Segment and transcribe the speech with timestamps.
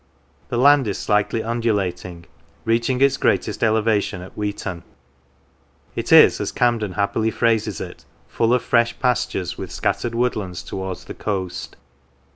[0.49, 2.25] The land is slightly undulating,
[2.65, 4.81] reaching its greatest elevation at Weeton;
[5.95, 11.05] it is, as Camden happily phrases it, full of fresh pastures, with scattered woodlands towards
[11.05, 11.75] the coast.